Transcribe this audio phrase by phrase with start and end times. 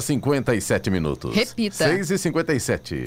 [0.00, 1.34] horas 57 minutos.
[1.34, 1.84] Repita.
[1.84, 3.04] 6 e 57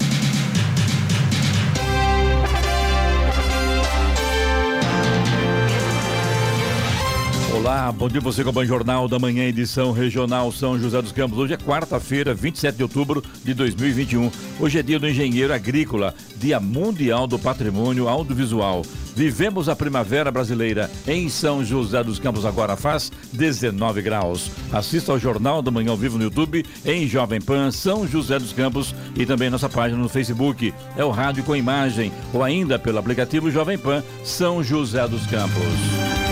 [7.92, 11.38] Bom dia você com o Bom Jornal da Manhã, edição regional São José dos Campos.
[11.38, 14.30] Hoje é quarta-feira, 27 de outubro de 2021.
[14.58, 18.82] Hoje é dia do engenheiro agrícola, dia mundial do patrimônio audiovisual.
[19.14, 24.50] Vivemos a primavera brasileira em São José dos Campos, agora faz 19 graus.
[24.72, 28.52] Assista ao Jornal da Manhã ao vivo no YouTube, em Jovem Pan, São José dos
[28.52, 30.72] Campos e também nossa página no Facebook.
[30.96, 36.23] É o rádio com imagem ou ainda pelo aplicativo Jovem Pan, São José dos Campos.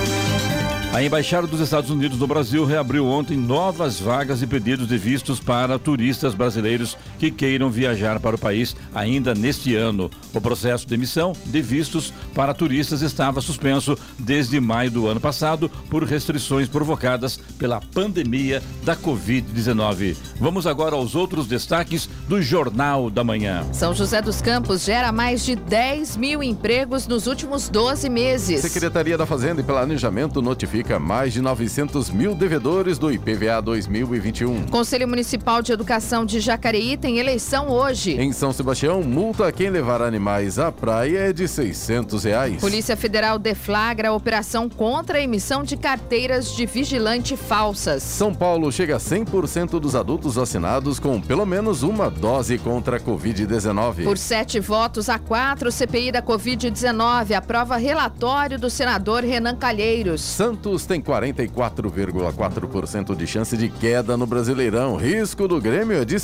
[0.93, 5.41] A Embaixada dos Estados Unidos no Brasil reabriu ontem novas vagas e pedidos de vistos
[5.41, 10.11] para turistas brasileiros que queiram viajar para o país ainda neste ano.
[10.35, 15.69] O processo de emissão de vistos para turistas estava suspenso desde maio do ano passado
[15.89, 20.17] por restrições provocadas pela pandemia da Covid-19.
[20.41, 23.65] Vamos agora aos outros destaques do Jornal da Manhã.
[23.73, 28.63] São José dos Campos gera mais de 10 mil empregos nos últimos 12 meses.
[28.63, 34.65] Secretaria da Fazenda e Planejamento notifica mais de 900 mil devedores do IPVA 2021.
[34.67, 38.21] Conselho Municipal de Educação de Jacareí tem eleição hoje.
[38.21, 42.61] Em São Sebastião, multa a quem levar animais à praia é de 600 reais.
[42.61, 48.03] Polícia Federal deflagra a operação contra a emissão de carteiras de vigilante falsas.
[48.03, 53.01] São Paulo chega a 100% dos adultos vacinados com pelo menos uma dose contra a
[53.01, 54.05] Covid-19.
[54.05, 60.21] Por sete votos a quatro, CPI da Covid-19 aprova relatório do senador Renan Calheiros.
[60.21, 64.95] Santos tem 44,4% de chance de queda no Brasileirão.
[64.97, 66.21] Risco do Grêmio é de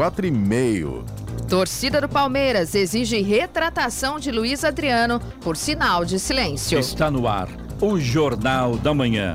[0.00, 1.04] 64,5%.
[1.48, 6.78] Torcida do Palmeiras exige retratação de Luiz Adriano por sinal de silêncio.
[6.78, 7.48] Está no ar
[7.80, 9.34] o Jornal da Manhã.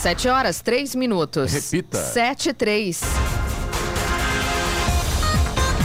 [0.00, 1.52] 7 horas, 3 minutos.
[1.52, 1.98] Repita.
[1.98, 3.00] 7 e 3.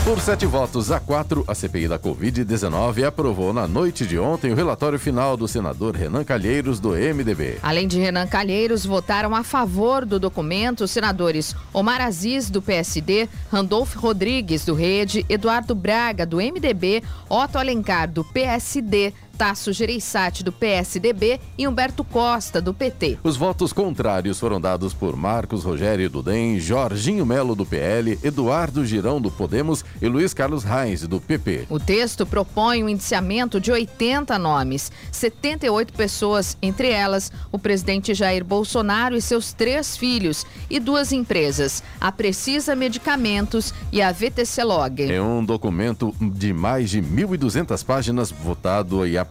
[0.06, 4.56] Por sete votos a quatro, a CPI da Covid-19 aprovou na noite de ontem o
[4.56, 7.58] relatório final do senador Renan Calheiros, do MDB.
[7.64, 13.28] Além de Renan Calheiros, votaram a favor do documento os senadores Omar Aziz, do PSD,
[13.52, 20.52] Randolfo Rodrigues, do Rede, Eduardo Braga, do MDB, Otto Alencar, do PSD, Tasso Gereissati, do
[20.52, 23.20] PSDB e Humberto Costa, do PT.
[23.24, 28.86] Os votos contrários foram dados por Marcos Rogério do DEM, Jorginho Melo do PL, Eduardo
[28.86, 31.68] Girão do Podemos e Luiz Carlos Reis do PP.
[31.70, 38.44] O texto propõe o indiciamento de 80 nomes, 78 pessoas, entre elas o presidente Jair
[38.44, 45.12] Bolsonaro e seus três filhos e duas empresas, a Precisa Medicamentos e a VTC Log.
[45.12, 49.25] É um documento de mais de 1.200 páginas votado e aprovado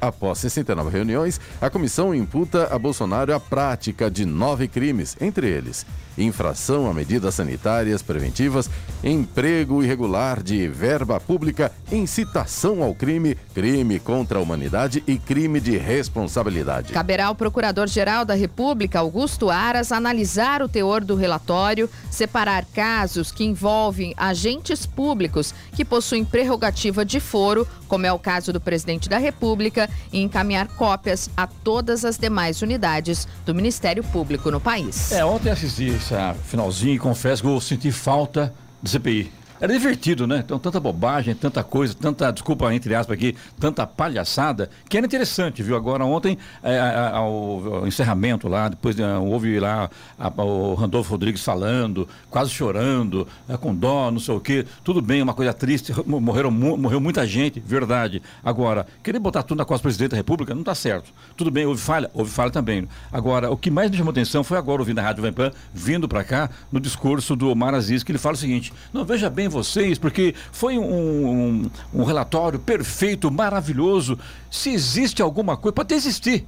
[0.00, 1.40] após 69 reuniões.
[1.60, 5.84] A comissão imputa a Bolsonaro a prática de nove crimes, entre eles
[6.16, 8.68] infração a medidas sanitárias preventivas,
[9.02, 15.76] emprego irregular de verba pública, incitação ao crime, crime contra a humanidade e crime de
[15.76, 16.92] responsabilidade.
[16.92, 23.44] Caberá ao Procurador-Geral da República, Augusto Aras, analisar o teor do relatório, separar casos que
[23.44, 29.18] envolvem agentes públicos que possuem prerrogativa de foro, como é o caso do presidente da
[29.18, 35.12] República, e encaminhar cópias a todas as demais unidades do Ministério Público no país.
[35.12, 36.14] É, ontem assisti esse
[36.44, 38.52] finalzinho e confesso que eu senti falta
[38.82, 39.30] do CPI.
[39.62, 40.42] Era divertido, né?
[40.44, 45.62] Então, tanta bobagem, tanta coisa, tanta, desculpa, entre aspas aqui, tanta palhaçada, que era interessante,
[45.62, 45.76] viu?
[45.76, 49.88] Agora, ontem, é, a, a, o, o, encerramento lá, depois é, houve lá
[50.18, 54.66] a, o Randolfo Rodrigues falando, quase chorando, é, com dó, não sei o quê.
[54.82, 58.20] Tudo bem, uma coisa triste, morreram, morreu muita gente, verdade.
[58.42, 61.12] Agora, querer botar tudo na costa do presidente da República não está certo.
[61.36, 62.10] Tudo bem, houve falha?
[62.12, 62.88] Houve falha também.
[63.12, 66.24] Agora, o que mais me chamou atenção foi agora, ouvindo a Rádio Vampan, vindo para
[66.24, 69.98] cá, no discurso do Omar Aziz, que ele fala o seguinte: não, veja bem vocês,
[69.98, 74.18] porque foi um, um, um relatório perfeito, maravilhoso.
[74.50, 76.46] Se existe alguma coisa, pode existir.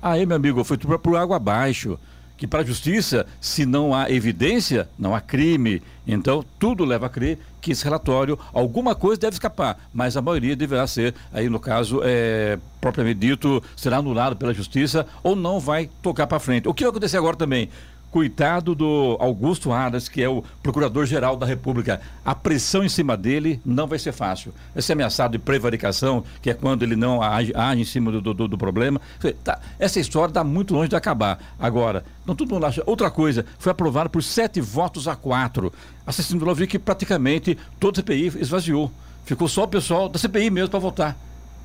[0.00, 1.98] Aí, meu amigo, foi tudo por água abaixo.
[2.36, 5.82] que para a justiça, se não há evidência, não há crime.
[6.06, 10.54] Então, tudo leva a crer que esse relatório, alguma coisa deve escapar, mas a maioria
[10.54, 15.90] deverá ser, aí no caso, é, propriamente dito, será anulado pela justiça ou não vai
[16.02, 16.68] tocar para frente.
[16.68, 17.70] O que vai acontecer agora também?
[18.16, 22.00] Coitado do Augusto Aras, que é o Procurador-Geral da República.
[22.24, 24.54] A pressão em cima dele não vai ser fácil.
[24.72, 28.22] Vai ser ameaçado de prevaricação, que é quando ele não age, age em cima do,
[28.22, 29.02] do, do problema.
[29.44, 31.38] Tá, essa história está muito longe de acabar.
[31.58, 32.82] Agora, não todo mundo acha.
[32.86, 35.70] Outra coisa, foi aprovado por sete votos a quatro.
[36.06, 38.90] A Cecília do viu que praticamente todo o CPI esvaziou.
[39.26, 41.16] Ficou só o pessoal da CPI mesmo para votar.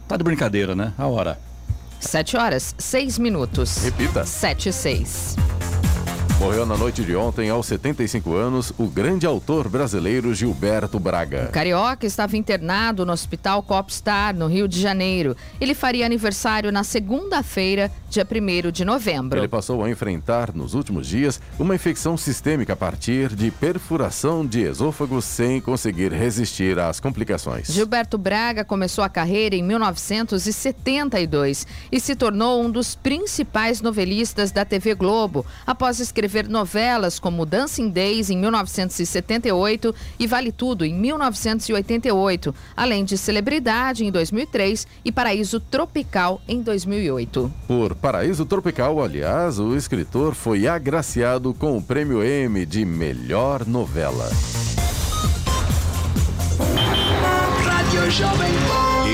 [0.06, 0.92] Tá de brincadeira, né?
[0.98, 1.40] A hora.
[1.98, 3.78] Sete horas, seis minutos.
[3.86, 4.26] Repita.
[4.26, 5.38] Sete e seis.
[6.42, 11.46] Morreu na noite de ontem, aos 75 anos, o grande autor brasileiro Gilberto Braga.
[11.48, 15.38] O carioca estava internado no Hospital Copstar, no Rio de Janeiro.
[15.62, 19.38] Ele faria aniversário na segunda-feira, dia 1 de novembro.
[19.38, 24.62] Ele passou a enfrentar, nos últimos dias, uma infecção sistêmica a partir de perfuração de
[24.62, 27.68] esôfago sem conseguir resistir às complicações.
[27.68, 34.66] Gilberto Braga começou a carreira em 1972 e se tornou um dos principais novelistas da
[34.66, 40.94] TV Globo após escrever escrever novelas como Dancing Days em 1978 e Vale Tudo em
[40.94, 47.52] 1988, além de Celebridade em 2003 e Paraíso Tropical em 2008.
[47.68, 54.30] Por Paraíso Tropical, aliás, o escritor foi agraciado com o prêmio M de melhor novela.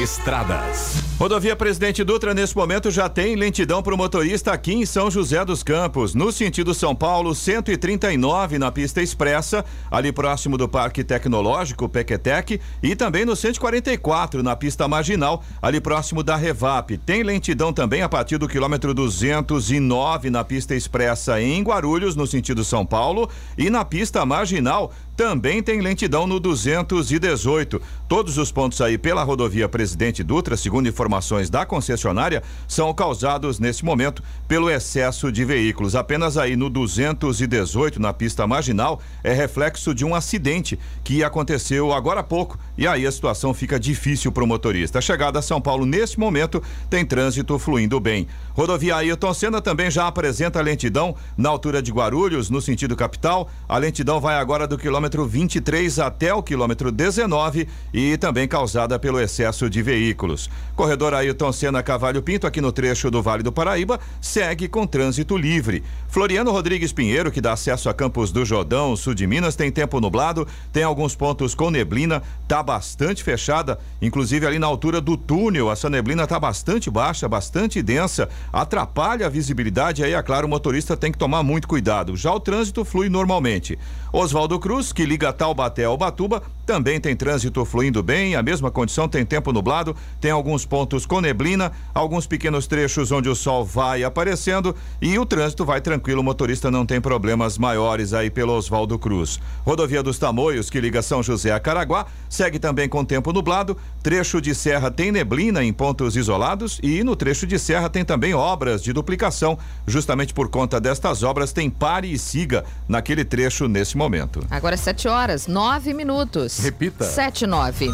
[0.04, 1.07] Estradas.
[1.20, 5.44] Rodovia Presidente Dutra, nesse momento, já tem lentidão para o motorista aqui em São José
[5.44, 6.14] dos Campos.
[6.14, 12.96] No sentido São Paulo, 139 na pista expressa, ali próximo do Parque Tecnológico, Pequetec, e
[12.96, 16.96] também no 144 na pista marginal, ali próximo da Revap.
[17.00, 22.64] Tem lentidão também a partir do quilômetro 209 na pista expressa em Guarulhos, no sentido
[22.64, 23.28] São Paulo,
[23.58, 27.82] e na pista marginal também tem lentidão no 218.
[28.08, 33.84] Todos os pontos aí pela rodovia Presidente Dutra, segundo informações da concessionária, são causados nesse
[33.84, 35.96] momento pelo excesso de veículos.
[35.96, 42.20] Apenas aí no 218, na pista marginal, é reflexo de um acidente que aconteceu agora
[42.20, 42.60] há pouco.
[42.78, 45.00] E aí a situação fica difícil para o motorista.
[45.00, 46.62] A chegada a São Paulo, nesse momento,
[46.92, 48.28] tem trânsito fluindo bem.
[48.54, 53.50] Rodovia Ailton Senna também já apresenta lentidão na altura de Guarulhos, no sentido capital.
[53.68, 59.00] A lentidão vai agora do quilômetro quilômetro 23 até o quilômetro 19 e também causada
[59.00, 60.50] pelo excesso de veículos.
[60.76, 65.38] Corredor Ailton Senna Cavalho Pinto, aqui no trecho do Vale do Paraíba, segue com trânsito
[65.38, 65.84] livre.
[66.10, 70.02] Floriano Rodrigues Pinheiro, que dá acesso a Campos do Jordão, sul de Minas, tem tempo
[70.02, 75.72] nublado, tem alguns pontos com neblina, tá bastante fechada, inclusive ali na altura do túnel,
[75.72, 80.98] essa neblina tá bastante baixa, bastante densa, atrapalha a visibilidade, aí, é claro, o motorista
[80.98, 82.16] tem que tomar muito cuidado.
[82.16, 83.78] Já o trânsito flui normalmente.
[84.12, 89.08] Oswaldo Cruz, que liga Taubaté ao Batuba, também tem trânsito fluindo bem, a mesma condição,
[89.08, 94.04] tem tempo nublado, tem alguns pontos com neblina, alguns pequenos trechos onde o sol vai
[94.04, 99.00] aparecendo e o trânsito vai tranquilo, o motorista não tem problemas maiores aí pelo Oswaldo
[99.00, 99.40] Cruz.
[99.66, 104.42] Rodovia dos Tamoios, que liga São José a Caraguá, segue também com tempo nublado, trecho
[104.42, 108.84] de serra tem neblina em pontos isolados e no trecho de serra tem também obras
[108.84, 114.46] de duplicação, justamente por conta destas obras tem pare e siga naquele trecho nesse momento.
[114.52, 116.57] Agora é 7 horas, 9 minutos.
[116.60, 117.06] Repita.
[117.06, 117.94] 7 e 9.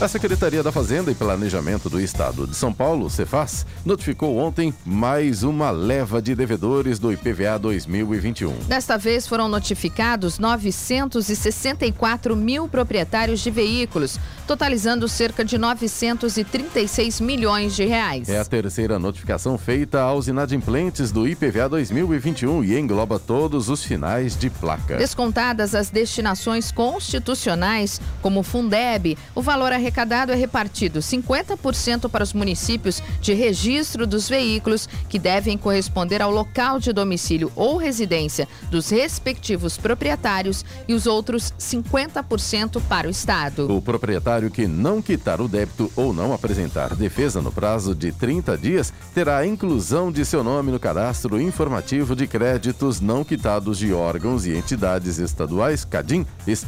[0.00, 5.42] A Secretaria da Fazenda e Planejamento do Estado de São Paulo, Cefaz, notificou ontem mais
[5.42, 8.54] uma leva de devedores do IPVA 2021.
[8.68, 17.84] Desta vez foram notificados 964 mil proprietários de veículos, totalizando cerca de 936 milhões de
[17.84, 18.28] reais.
[18.28, 24.38] É a terceira notificação feita aos inadimplentes do IPVA 2021 e engloba todos os finais
[24.38, 24.96] de placa.
[24.96, 32.34] Descontadas as destinações constitucionais, como Fundeb, o valor arrecadado arrecadado é repartido 50% para os
[32.34, 38.90] municípios de registro dos veículos, que devem corresponder ao local de domicílio ou residência dos
[38.90, 43.72] respectivos proprietários, e os outros 50% para o Estado.
[43.72, 48.56] O proprietário que não quitar o débito ou não apresentar defesa no prazo de 30
[48.58, 53.92] dias terá a inclusão de seu nome no cadastro informativo de créditos não quitados de
[53.92, 56.26] órgãos e entidades estaduais, CADIM,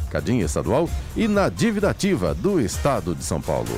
[0.09, 3.69] CADIM estadual, e na dívida ativa do Estado de São Paulo.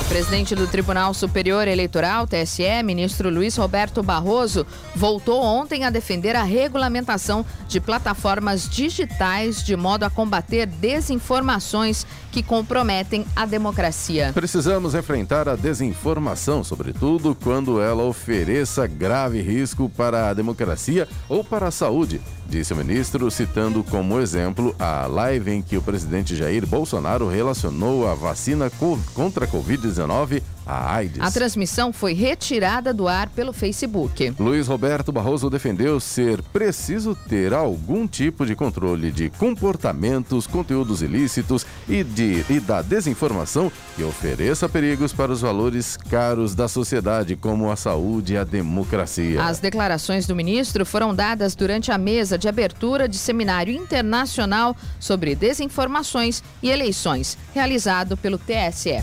[0.00, 6.34] O presidente do Tribunal Superior Eleitoral, TSE, ministro Luiz Roberto Barroso, voltou ontem a defender
[6.34, 14.32] a regulamentação de plataformas digitais de modo a combater desinformações que comprometem a democracia.
[14.34, 21.68] Precisamos enfrentar a desinformação, sobretudo quando ela ofereça grave risco para a democracia ou para
[21.68, 22.20] a saúde,
[22.50, 28.08] disse o ministro, citando como exemplo a live em que o presidente Jair Bolsonaro relacionou
[28.08, 28.68] a vacina
[29.14, 31.20] contra a Covid-19 a AIDS.
[31.20, 34.34] A transmissão foi retirada do ar pelo Facebook.
[34.38, 41.66] Luiz Roberto Barroso defendeu ser preciso ter algum tipo de controle de comportamentos, conteúdos ilícitos
[41.88, 47.70] e, de, e da desinformação que ofereça perigos para os valores caros da sociedade, como
[47.70, 49.42] a saúde e a democracia.
[49.42, 55.34] As declarações do ministro foram dadas durante a mesa de abertura de seminário internacional sobre
[55.34, 59.02] desinformações e eleições, realizado pelo TSE.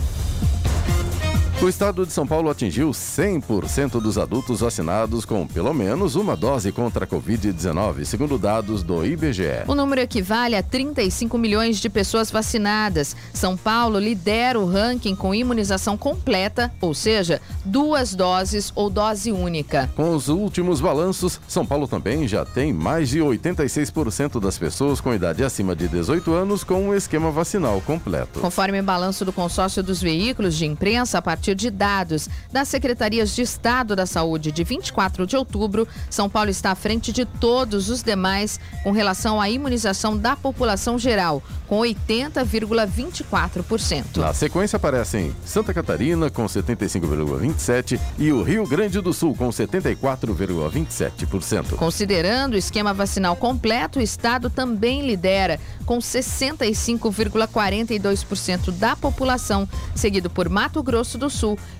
[1.60, 6.70] O estado de São Paulo atingiu 100% dos adultos vacinados com pelo menos uma dose
[6.70, 9.64] contra a Covid-19, segundo dados do IBGE.
[9.66, 13.16] O número equivale a 35 milhões de pessoas vacinadas.
[13.34, 19.90] São Paulo lidera o ranking com imunização completa, ou seja, duas doses ou dose única.
[19.96, 25.12] Com os últimos balanços, São Paulo também já tem mais de 86% das pessoas com
[25.12, 28.38] idade acima de 18 anos com um esquema vacinal completo.
[28.38, 32.68] Conforme o balanço do consórcio dos veículos de imprensa, a partir partir de dados das
[32.68, 37.24] Secretarias de Estado da Saúde de 24 de outubro, São Paulo está à frente de
[37.24, 44.16] todos os demais com relação à imunização da população geral, com 80,24%.
[44.16, 51.76] Na sequência aparecem Santa Catarina com 75,27% e o Rio Grande do Sul com 74,27%.
[51.76, 60.48] Considerando o esquema vacinal completo, o estado também lidera com 65,42% da população, seguido por
[60.48, 61.37] Mato Grosso do Sul,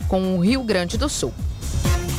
[0.08, 1.32] com o Rio Grande do Sul.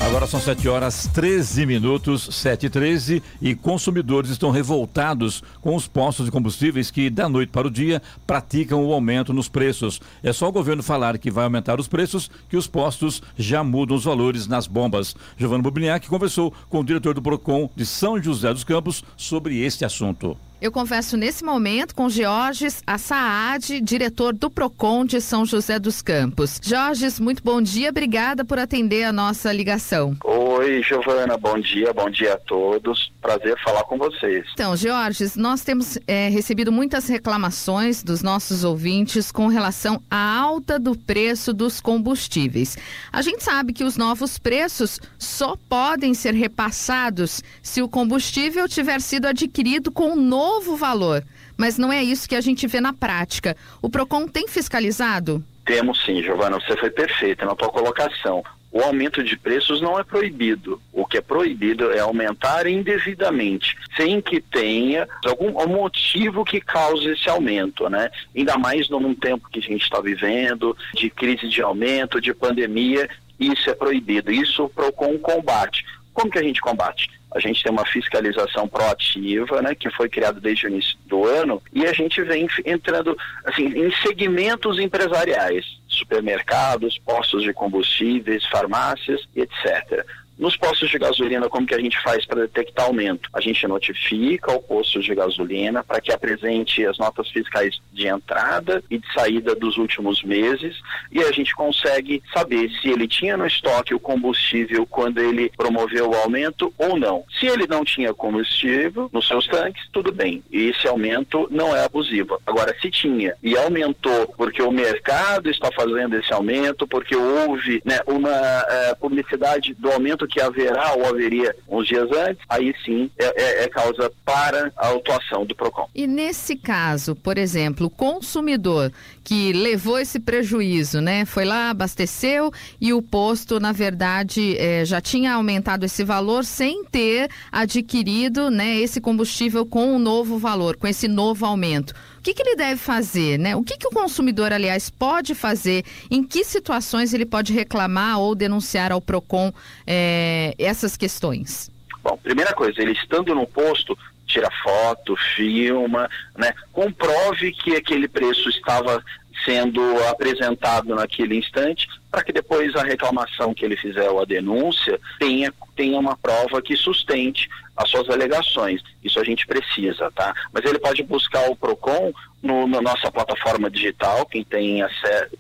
[0.02, 5.88] Agora são 7 horas 13 minutos, 7 e 13, e consumidores estão revoltados com os
[5.88, 10.00] postos de combustíveis que, da noite para o dia, praticam o aumento nos preços.
[10.24, 13.98] É só o governo falar que vai aumentar os preços que os postos já mudam
[13.98, 15.16] os valores nas bombas.
[15.38, 19.84] Giovanni Bubniak conversou com o diretor do PROCON de São José dos Campos sobre este
[19.84, 20.38] assunto.
[20.62, 26.60] Eu converso nesse momento com Georges Assaad, diretor do PROCON de São José dos Campos.
[26.62, 30.18] Georges, muito bom dia, obrigada por atender a nossa ligação.
[30.22, 33.10] Oi, Giovana, bom dia, bom dia a todos.
[33.22, 34.46] Prazer falar com vocês.
[34.52, 40.78] Então, Georges, nós temos é, recebido muitas reclamações dos nossos ouvintes com relação à alta
[40.78, 42.78] do preço dos combustíveis.
[43.14, 49.00] A gente sabe que os novos preços só podem ser repassados se o combustível tiver
[49.00, 51.24] sido adquirido com um novo novo valor.
[51.56, 53.56] Mas não é isso que a gente vê na prática.
[53.82, 55.44] O PROCON tem fiscalizado?
[55.66, 58.44] Temos sim, Giovana, você foi perfeita na tua colocação.
[58.72, 60.82] O aumento de preços não é proibido.
[60.94, 67.10] O que é proibido é aumentar indevidamente, sem que tenha algum, algum motivo que cause
[67.10, 68.10] esse aumento, né?
[68.36, 73.10] Ainda mais num tempo que a gente está vivendo, de crise de aumento, de pandemia,
[73.40, 74.32] isso é proibido.
[74.32, 75.84] Isso o PROCON combate.
[76.14, 77.10] Como que a gente combate?
[77.32, 81.62] A gente tem uma fiscalização proativa, né, que foi criada desde o início do ano,
[81.72, 90.06] e a gente vem entrando assim, em segmentos empresariais, supermercados, postos de combustíveis, farmácias, etc.
[90.40, 93.30] Nos postos de gasolina, como que a gente faz para detectar aumento?
[93.34, 98.82] A gente notifica o posto de gasolina para que apresente as notas fiscais de entrada
[98.90, 100.80] e de saída dos últimos meses
[101.12, 106.10] e a gente consegue saber se ele tinha no estoque o combustível quando ele promoveu
[106.10, 107.26] o aumento ou não.
[107.38, 110.42] Se ele não tinha combustível nos seus tanques, tudo bem.
[110.50, 112.40] E esse aumento não é abusivo.
[112.48, 118.00] Agora, se tinha e aumentou porque o mercado está fazendo esse aumento, porque houve né,
[118.08, 123.26] uma uh, publicidade do aumento que haverá ou haveria uns dias antes, aí sim é,
[123.26, 125.90] é, é causa para a autuação do PROCON.
[125.94, 128.92] E nesse caso, por exemplo, o consumidor
[129.24, 131.26] que levou esse prejuízo, né?
[131.26, 136.84] Foi lá, abasteceu e o posto, na verdade, é, já tinha aumentado esse valor sem
[136.86, 141.94] ter adquirido né, esse combustível com um novo valor, com esse novo aumento.
[142.20, 143.56] O que, que ele deve fazer, né?
[143.56, 145.86] O que, que o consumidor, aliás, pode fazer?
[146.12, 149.54] Em que situações ele pode reclamar ou denunciar ao PROCON
[149.88, 151.72] é, essas questões?
[152.04, 153.98] Bom, primeira coisa, ele estando no posto,
[154.28, 156.54] tira foto, filma, né?
[156.74, 159.02] Comprove que aquele preço estava
[159.46, 165.00] sendo apresentado naquele instante, para que depois a reclamação que ele fizer ou a denúncia
[165.20, 168.82] tenha, tenha uma prova que sustente as suas alegações.
[169.04, 170.34] Isso a gente precisa, tá?
[170.52, 174.80] Mas ele pode buscar o PROCON no, na nossa plataforma digital, quem tem,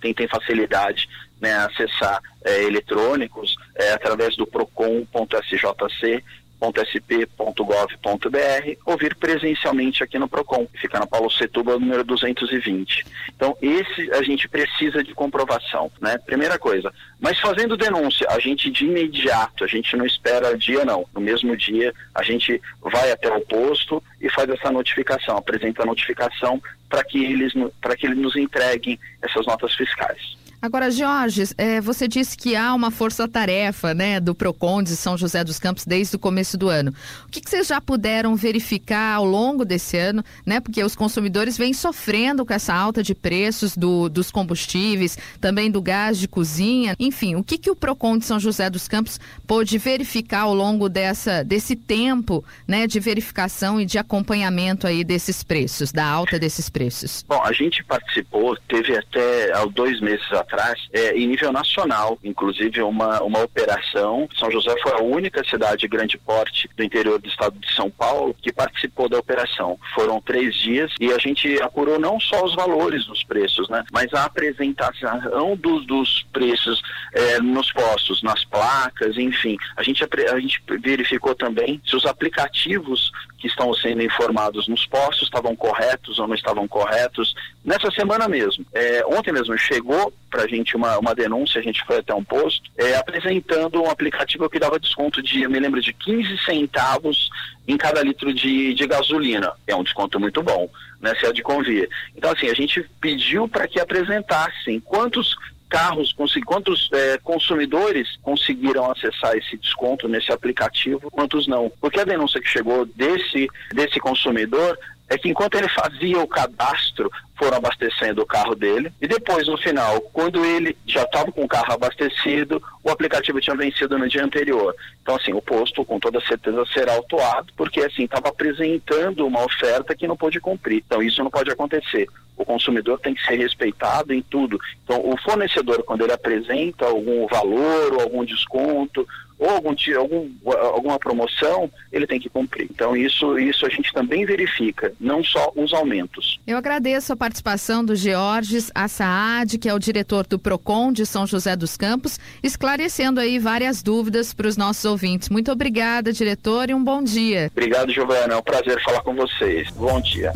[0.01, 1.07] quem tem facilidade
[1.41, 6.23] né, acessar é, eletrônicos é, através do procon.sjc
[6.59, 8.37] sp.gov.br
[8.85, 13.05] ou vir presencialmente aqui no Procon, fica na Paulo Setúbal, número 220.
[13.35, 16.17] Então, esse a gente precisa de comprovação, né?
[16.17, 16.91] Primeira coisa.
[17.19, 21.05] Mas fazendo denúncia, a gente de imediato, a gente não espera dia não.
[21.13, 25.85] No mesmo dia, a gente vai até o posto e faz essa notificação, apresenta a
[25.85, 30.38] notificação para que eles para que eles nos entreguem essas notas fiscais.
[30.61, 35.41] Agora, Jorge, é, você disse que há uma força-tarefa né, do PROCON de São José
[35.41, 36.93] dos Campos desde o começo do ano.
[37.25, 40.59] O que, que, vocês já puderam verificar ao longo desse ano, né?
[40.59, 45.81] Porque os consumidores vêm sofrendo com essa alta de preços do, dos combustíveis, também do
[45.81, 46.93] gás de cozinha.
[46.99, 50.89] Enfim, o que, que o PROCON de São José dos Campos pôde verificar ao longo
[50.89, 56.69] dessa, desse tempo né, de verificação e de acompanhamento aí desses preços, da alta desses
[56.69, 57.23] preços?
[57.25, 62.17] Bom, a gente participou, teve até há dois meses atrás atrás, é, em nível nacional,
[62.23, 64.27] inclusive uma, uma operação.
[64.37, 67.89] São José foi a única cidade de grande porte do interior do estado de São
[67.89, 69.79] Paulo que participou da operação.
[69.93, 74.11] Foram três dias e a gente apurou não só os valores dos preços, né, mas
[74.13, 76.81] a apresentação dos, dos preços
[77.13, 79.57] é, nos postos, nas placas, enfim.
[79.77, 85.23] A gente, a gente verificou também se os aplicativos que estão sendo informados nos postos
[85.23, 87.33] estavam corretos ou não estavam corretos.
[87.63, 91.83] Nessa semana mesmo, é, ontem mesmo chegou para a gente uma, uma denúncia, a gente
[91.85, 95.81] foi até um posto, é, apresentando um aplicativo que dava desconto de, eu me lembro,
[95.81, 97.29] de 15 centavos
[97.67, 99.53] em cada litro de, de gasolina.
[99.65, 100.69] É um desconto muito bom,
[100.99, 101.89] né, se é de convir.
[102.15, 105.35] Então, assim, a gente pediu para que apresentassem quantos
[105.69, 111.71] carros, quantos é, consumidores conseguiram acessar esse desconto nesse aplicativo, quantos não.
[111.79, 114.77] Porque a denúncia que chegou desse, desse consumidor
[115.09, 119.57] é que enquanto ele fazia o cadastro, foram abastecendo o carro dele e depois no
[119.57, 124.23] final, quando ele já estava com o carro abastecido, o aplicativo tinha vencido no dia
[124.23, 124.75] anterior.
[125.01, 129.95] Então assim, o posto com toda certeza será autuado, porque assim estava apresentando uma oferta
[129.95, 130.83] que não pôde cumprir.
[130.85, 132.07] Então isso não pode acontecer.
[132.35, 134.59] O consumidor tem que ser respeitado em tudo.
[134.83, 139.07] Então o fornecedor quando ele apresenta algum valor ou algum desconto
[139.39, 142.67] ou algum, algum, alguma promoção, ele tem que cumprir.
[142.69, 146.39] Então, isso, isso a gente também verifica, não só os aumentos.
[146.45, 151.25] Eu agradeço a participação do Georges Assaad, que é o diretor do PROCON de São
[151.25, 155.29] José dos Campos, esclarecendo aí várias dúvidas para os nossos ouvintes.
[155.29, 157.49] Muito obrigada, diretor, e um bom dia.
[157.51, 158.33] Obrigado, Giovana.
[158.33, 159.69] É um prazer falar com vocês.
[159.71, 160.33] Bom dia.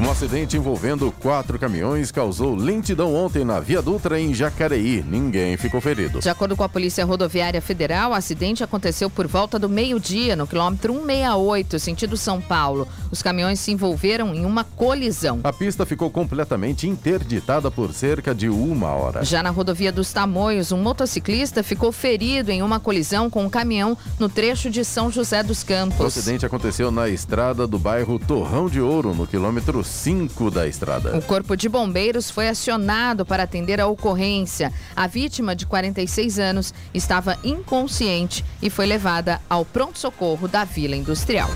[0.00, 5.04] Um acidente envolvendo quatro caminhões causou lentidão ontem na Via Dutra, em Jacareí.
[5.06, 6.18] Ninguém ficou ferido.
[6.18, 10.46] De acordo com a Polícia Rodoviária Federal, o acidente aconteceu por volta do meio-dia, no
[10.46, 12.88] quilômetro 168, sentido São Paulo.
[13.10, 15.40] Os caminhões se envolveram em uma colisão.
[15.44, 19.24] A pista ficou completamente interditada por cerca de uma hora.
[19.24, 23.96] Já na rodovia dos Tamoios, um motociclista ficou ferido em uma colisão com um caminhão
[24.18, 26.00] no trecho de São José dos Campos.
[26.00, 31.16] O acidente aconteceu na estrada do bairro Torrão de Ouro, no quilômetro 5 da estrada.
[31.16, 34.72] O Corpo de Bombeiros foi acionado para atender a ocorrência.
[34.94, 41.50] A vítima, de 46 anos, estava inconsciente e foi levada ao pronto-socorro da Vila Industrial.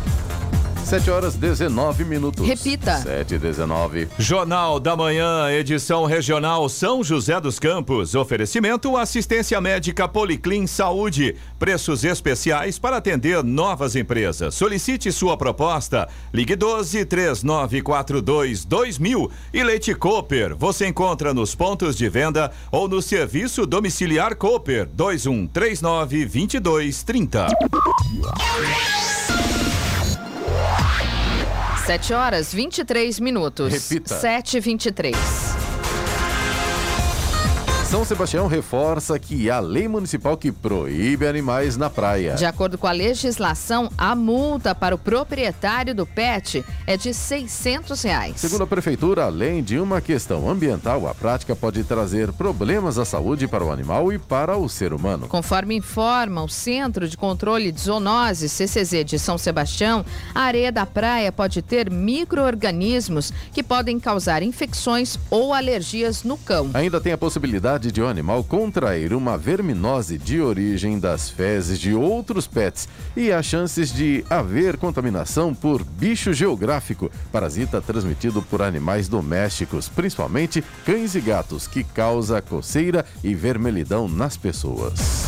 [0.86, 2.46] 7 horas 19 minutos.
[2.46, 2.98] Repita.
[2.98, 4.08] 7 e 19.
[4.20, 8.14] Jornal da Manhã, edição regional São José dos Campos.
[8.14, 11.34] Oferecimento assistência médica Policlin Saúde.
[11.58, 14.54] Preços especiais para atender novas empresas.
[14.54, 16.08] Solicite sua proposta.
[16.32, 20.54] Ligue 12 3942 2000 e Leite Cooper.
[20.54, 27.46] Você encontra nos pontos de venda ou no serviço domiciliar Cooper 2139 2230.
[31.86, 33.72] 7 horas 23 minutos.
[33.72, 34.18] Repita.
[34.18, 35.65] 7 e 23
[37.96, 42.34] São Sebastião reforça que há lei municipal que proíbe animais na praia.
[42.34, 48.02] De acordo com a legislação, a multa para o proprietário do pet é de 600
[48.02, 48.34] reais.
[48.36, 53.48] Segundo a prefeitura, além de uma questão ambiental, a prática pode trazer problemas à saúde
[53.48, 55.26] para o animal e para o ser humano.
[55.26, 60.04] Conforme informa o Centro de Controle de Zoonoses, CCZ de São Sebastião,
[60.34, 66.70] a areia da praia pode ter micro-organismos que podem causar infecções ou alergias no cão.
[66.74, 71.94] Ainda tem a possibilidade de o animal contrair uma verminose de origem das fezes de
[71.94, 79.08] outros pets e há chances de haver contaminação por bicho geográfico, parasita transmitido por animais
[79.08, 85.26] domésticos, principalmente cães e gatos, que causa coceira e vermelhidão nas pessoas.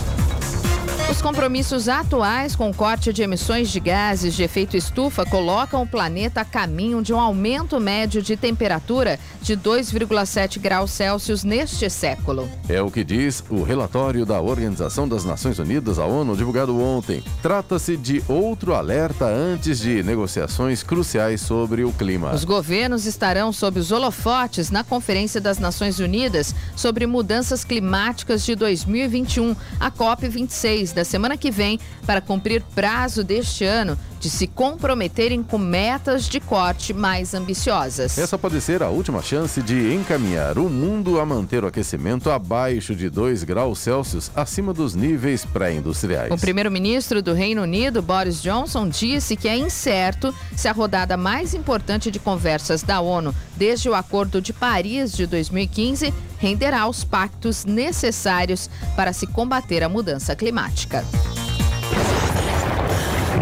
[1.11, 5.87] Os compromissos atuais com o corte de emissões de gases de efeito estufa colocam o
[5.87, 12.47] planeta a caminho de um aumento médio de temperatura de 2,7 graus Celsius neste século.
[12.69, 17.25] É o que diz o relatório da Organização das Nações Unidas, a ONU, divulgado ontem.
[17.41, 22.35] Trata-se de outro alerta antes de negociações cruciais sobre o clima.
[22.35, 28.55] Os governos estarão sob os holofotes na Conferência das Nações Unidas sobre Mudanças Climáticas de
[28.55, 35.45] 2021, a COP26 da semana que vem para cumprir prazo deste ano de se comprometerem
[35.45, 38.19] com metas de corte mais ambiciosas.
[38.19, 42.97] Essa pode ser a última chance de encaminhar o mundo a manter o aquecimento abaixo
[42.97, 46.33] de 2 graus Celsius acima dos níveis pré-industriais.
[46.33, 51.55] O primeiro-ministro do Reino Unido, Boris Johnson, disse que é incerto se a rodada mais
[51.55, 57.65] importante de conversas da ONU desde o Acordo de Paris de 2015 renderá os pactos
[57.65, 61.05] necessários para se combater a mudança climática.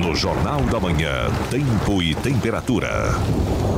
[0.02, 3.14] No Jornal da Manhã, tempo e temperatura.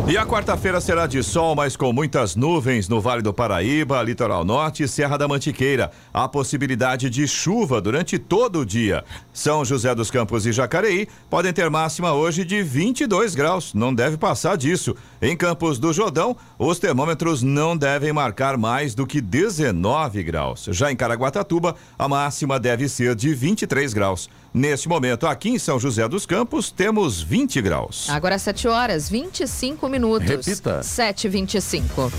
[0.09, 4.43] E a quarta-feira será de sol, mas com muitas nuvens no Vale do Paraíba, Litoral
[4.43, 5.91] Norte e Serra da Mantiqueira.
[6.15, 9.05] Há possibilidade de chuva durante todo o dia.
[9.35, 13.75] São José dos Campos e Jacareí podem ter máxima hoje de 22 graus.
[13.75, 14.97] Não deve passar disso.
[15.21, 20.69] Em Campos do Jordão, os termômetros não devem marcar mais do que 19 graus.
[20.71, 24.31] Já em Caraguatatuba, a máxima deve ser de 23 graus.
[24.53, 28.09] Neste momento, aqui em São José dos Campos, temos 20 graus.
[28.11, 30.47] Agora 7 horas 25 minutos.
[30.47, 30.81] Repita.
[30.81, 32.11] 7h25.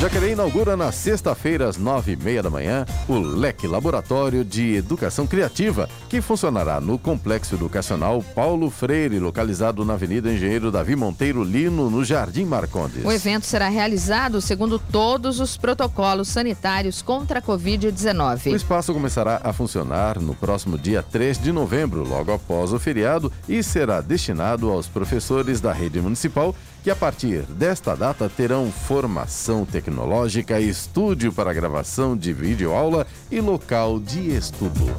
[0.00, 5.26] Jacareí inaugura na sexta-feira, às nove e meia da manhã, o LEC Laboratório de Educação
[5.26, 11.88] Criativa, que funcionará no Complexo Educacional Paulo Freire, localizado na Avenida Engenheiro Davi Monteiro Lino,
[11.88, 13.02] no Jardim Marcondes.
[13.04, 18.54] O evento será realizado segundo todos os protocolos sanitários contra a O Covid-19.
[18.54, 23.62] espaço começará a funcionar no próximo dia 3 de novembro, logo após o feriado, e
[23.62, 26.54] será destinado aos professores da rede municipal
[26.84, 33.98] que, a partir desta data, terão formação tecnológica, estúdio para gravação de videoaula e local
[33.98, 34.94] de estudo.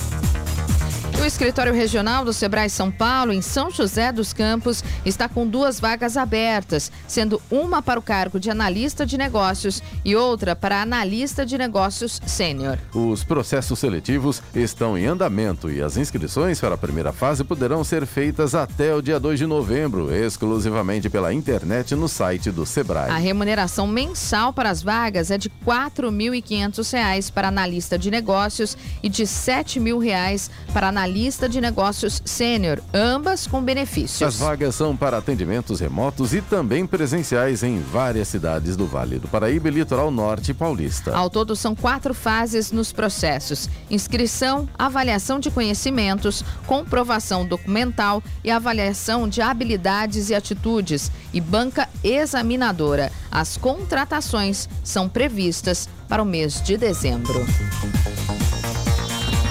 [1.18, 5.80] O escritório regional do Sebrae São Paulo, em São José dos Campos, está com duas
[5.80, 11.46] vagas abertas, sendo uma para o cargo de analista de negócios e outra para analista
[11.46, 12.78] de negócios sênior.
[12.94, 18.06] Os processos seletivos estão em andamento e as inscrições para a primeira fase poderão ser
[18.06, 23.10] feitas até o dia 2 de novembro, exclusivamente pela internet no site do Sebrae.
[23.10, 29.10] A remuneração mensal para as vagas é de R$ 4.500 para analista de negócios e
[29.10, 31.05] de R$ 7.000 para analista
[31.50, 34.36] de negócios sênior, ambas com As benefícios.
[34.38, 39.68] vagas são para atendimentos remotos e também presenciais em várias cidades do Vale do Paraíba
[39.68, 41.16] e Litoral Norte Paulista.
[41.16, 49.28] Ao todo, são quatro fases nos processos: inscrição, avaliação de conhecimentos, comprovação documental e avaliação
[49.28, 53.12] de habilidades e atitudes, e banca examinadora.
[53.32, 57.46] As contratações são previstas para o mês de dezembro.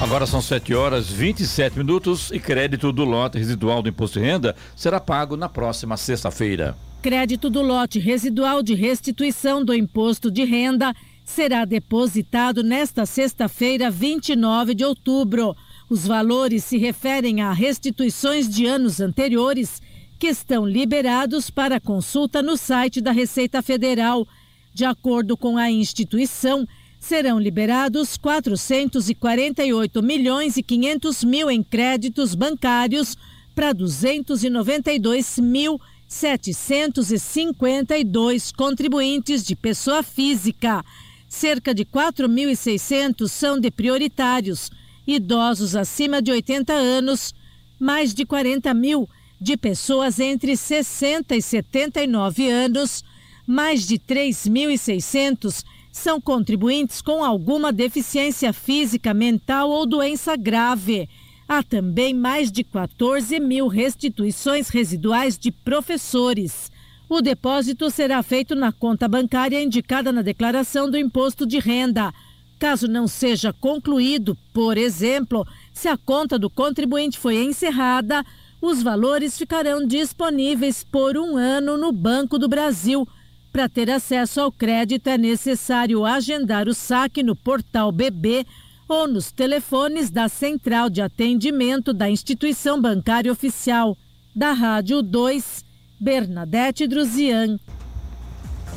[0.00, 4.54] Agora são 7 horas 27 minutos e crédito do lote residual do imposto de renda
[4.76, 6.76] será pago na próxima sexta-feira.
[7.00, 10.92] Crédito do lote residual de restituição do imposto de renda
[11.24, 15.56] será depositado nesta sexta-feira, 29 de outubro.
[15.88, 19.80] Os valores se referem a restituições de anos anteriores
[20.18, 24.26] que estão liberados para consulta no site da Receita Federal.
[24.72, 26.66] De acordo com a instituição,
[27.04, 33.14] serão liberados 448 milhões e 500 mil em créditos bancários
[33.54, 40.82] para 292 mil 752 contribuintes de pessoa física.
[41.28, 44.70] Cerca de 4.600 são de prioritários,
[45.06, 47.34] idosos acima de 80 anos,
[47.78, 49.06] mais de 40 mil
[49.38, 53.04] de pessoas entre 60 e 79 anos,
[53.46, 61.08] mais de 3.600 são contribuintes com alguma deficiência física, mental ou doença grave.
[61.46, 66.68] Há também mais de 14 mil restituições residuais de professores.
[67.08, 72.12] O depósito será feito na conta bancária indicada na declaração do imposto de renda.
[72.58, 78.26] Caso não seja concluído, por exemplo, se a conta do contribuinte foi encerrada,
[78.60, 83.06] os valores ficarão disponíveis por um ano no Banco do Brasil.
[83.54, 88.44] Para ter acesso ao crédito, é necessário agendar o saque no portal BB
[88.88, 93.96] ou nos telefones da Central de Atendimento da Instituição Bancária Oficial.
[94.34, 95.64] Da Rádio 2,
[96.00, 97.56] Bernadette Druzian.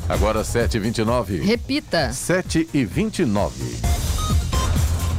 [0.08, 1.42] Agora 7h29.
[1.42, 2.10] Repita.
[2.10, 4.07] 7h29.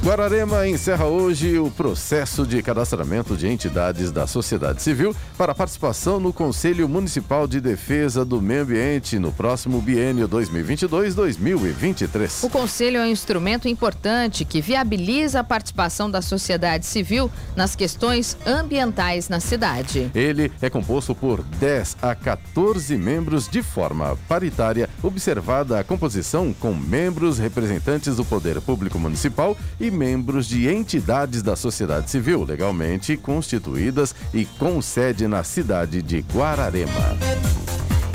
[0.02, 6.32] Guararema encerra hoje o processo de cadastramento de entidades da sociedade civil para participação no
[6.32, 12.46] Conselho Municipal de Defesa do Meio Ambiente no próximo biênio 2022-2023.
[12.46, 18.38] O Conselho é um instrumento importante que viabiliza a participação da sociedade civil nas questões
[18.48, 20.10] ambientais na cidade.
[20.16, 26.74] Ele é composto por 10 a 14 membros de forma paritária, observada a composição com
[26.74, 34.14] membros representantes do Poder Público Municipal e membros de entidades da sociedade civil legalmente constituídas
[34.34, 37.18] e com sede na cidade de Guararema.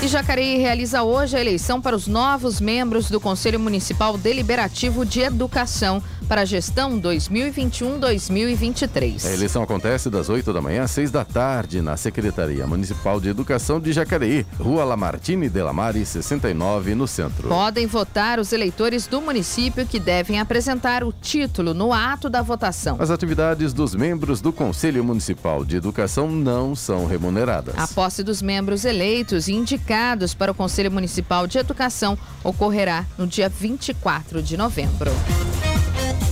[0.04, 5.20] E Jacareí realiza hoje a eleição para os novos membros do Conselho Municipal Deliberativo de
[5.20, 6.02] Educação
[6.34, 9.24] para a gestão 2021-2023.
[9.24, 13.28] A eleição acontece das 8 da manhã às 6 da tarde na Secretaria Municipal de
[13.28, 17.48] Educação de Jacareí, Rua Lamartine de Lamare, 69, no centro.
[17.48, 22.96] Podem votar os eleitores do município que devem apresentar o título no ato da votação.
[22.98, 27.76] As atividades dos membros do Conselho Municipal de Educação não são remuneradas.
[27.78, 33.24] A posse dos membros eleitos e indicados para o Conselho Municipal de Educação ocorrerá no
[33.24, 35.12] dia 24 de novembro.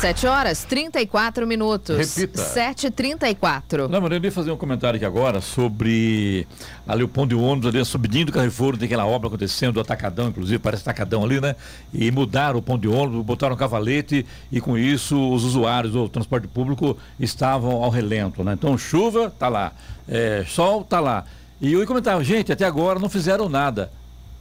[0.00, 2.14] 7 horas 34 minutos.
[2.14, 2.42] Repita.
[2.42, 3.86] 7h34.
[3.86, 6.46] Não, mas eu ia fazer um comentário aqui agora sobre
[6.88, 9.80] ali o pão de ônibus, ali a subidinha do Carrefour, tem aquela obra acontecendo, o
[9.80, 11.54] atacadão, inclusive, parece atacadão ali, né?
[11.92, 16.08] E mudaram o pão de ônibus, botaram um cavalete e com isso os usuários do
[16.08, 18.54] transporte público estavam ao relento, né?
[18.54, 19.72] Então chuva, tá lá,
[20.08, 21.26] é, sol, tá lá.
[21.60, 23.92] E eu ia comentar, gente, até agora não fizeram nada.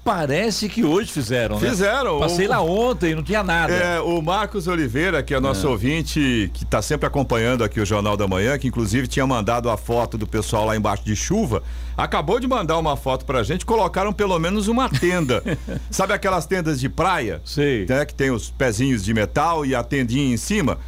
[0.10, 1.70] Parece que hoje fizeram, né?
[1.70, 2.20] Fizeram.
[2.20, 3.72] Passei O- lá ontem, não tinha nada.
[3.72, 8.18] É, o Marcos Oliveira, que é nosso ouvinte, que está sempre acompanhando aqui o Jornal
[8.18, 11.62] da Manhã, que inclusive tinha mandado a foto do pessoal lá embaixo de chuva,
[11.96, 15.44] acabou de mandar uma foto pra gente, colocaram pelo menos uma tenda.
[15.92, 17.40] Sabe aquelas tendas de praia?
[17.46, 17.86] Sei.
[17.88, 20.80] Né, que tem os pezinhos de metal e a tendinha em cima?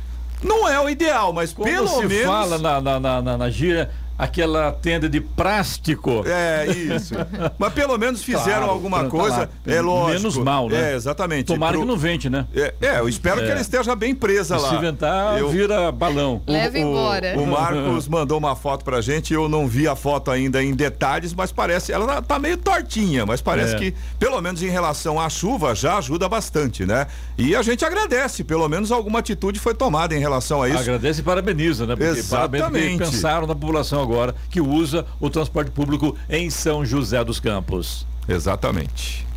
[0.43, 2.25] Não é o ideal, mas Como pelo se menos.
[2.25, 6.23] fala na, na, na, na, na gíria, aquela tenda de plástico.
[6.25, 7.13] É, isso.
[7.57, 9.09] Mas pelo menos fizeram Claro, alguma tá lá.
[9.09, 9.49] coisa.
[9.65, 10.19] É lógico.
[10.19, 10.91] Menos mal, né?
[10.91, 11.45] É, exatamente.
[11.45, 12.45] Tomara Pro- que não vente, né?
[12.55, 13.51] É, é, eu espero que É.
[13.51, 14.69] ela esteja bem presa lá.
[14.69, 16.41] Se ventar, Eu- vira balão.
[16.47, 17.39] O- Leva o, embora.
[17.39, 21.33] O Marcos mandou uma foto pra gente, eu não vi a foto ainda em detalhes,
[21.33, 23.77] mas parece, ela tá- tá meio tortinha, mas parece É.
[23.79, 27.07] que, pelo menos em relação à chuva, já ajuda bastante, né?
[27.37, 30.79] E a gente agradece, pelo menos alguma atitude foi tomada em relação a isso.
[30.79, 31.95] Agradece e parabeniza, né?
[31.95, 33.11] Porque parabéns porque Exatamente.
[33.11, 34.10] pensaram na população agora
[34.49, 38.05] que usa o transporte público em São José dos Campos.
[38.27, 39.30] Exatamente.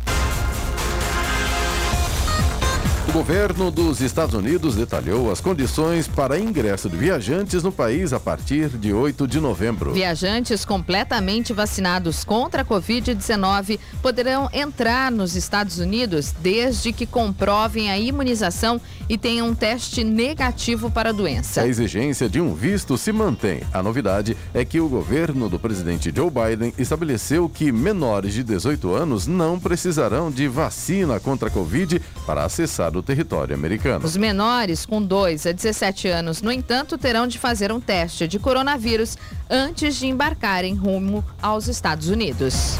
[3.15, 8.67] Governo dos Estados Unidos detalhou as condições para ingresso de viajantes no país a partir
[8.67, 9.93] de 8 de novembro.
[9.93, 17.97] Viajantes completamente vacinados contra a Covid-19 poderão entrar nos Estados Unidos desde que comprovem a
[17.97, 21.61] imunização e tenham um teste negativo para a doença.
[21.61, 23.61] A exigência de um visto se mantém.
[23.71, 28.93] A novidade é que o governo do presidente Joe Biden estabeleceu que menores de 18
[28.93, 34.05] anos não precisarão de vacina contra a Covid para acessar o território americano.
[34.05, 38.39] Os menores com 2 a 17 anos, no entanto, terão de fazer um teste de
[38.39, 39.17] coronavírus
[39.49, 42.77] antes de embarcarem rumo aos Estados Unidos.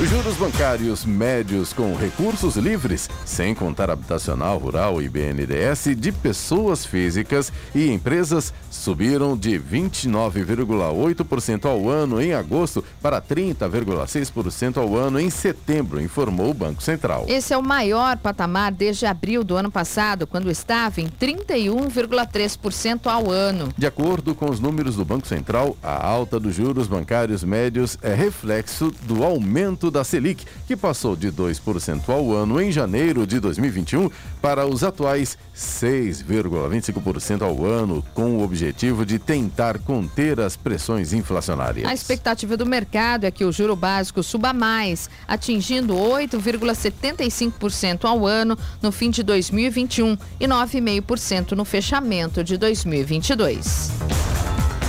[0.00, 6.86] Os juros bancários médios com recursos livres, sem contar habitacional, rural e BNDES, de pessoas
[6.86, 15.28] físicas e empresas subiram de 29,8% ao ano em agosto para 30,6% ao ano em
[15.28, 17.26] setembro, informou o Banco Central.
[17.28, 23.30] Esse é o maior patamar desde abril do ano passado, quando estava em 31,3% ao
[23.30, 23.68] ano.
[23.76, 28.14] De acordo com os números do Banco Central, a alta dos juros bancários médios é
[28.14, 34.10] reflexo do aumento da Selic, que passou de 2% ao ano em janeiro de 2021
[34.40, 41.88] para os atuais 6,25% ao ano, com o objetivo de tentar conter as pressões inflacionárias.
[41.88, 48.56] A expectativa do mercado é que o juro básico suba mais, atingindo 8,75% ao ano
[48.80, 53.90] no fim de 2021 e 9,5% no fechamento de 2022.